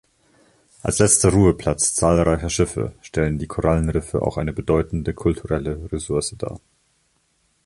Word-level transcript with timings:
Als 0.81 0.97
letzter 0.97 1.29
Ruheplatz 1.31 1.93
zahlreicher 1.93 2.49
Schiffe 2.49 2.95
stellen 3.03 3.37
die 3.37 3.45
Korallenriffe 3.45 4.23
auch 4.23 4.37
eine 4.37 4.51
bedeutende 4.51 5.13
kulturelle 5.13 5.91
Ressource 5.91 6.33
dar. 6.39 6.59